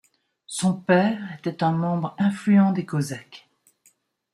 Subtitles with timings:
[0.47, 3.47] Son père était un membre influent des cosaques.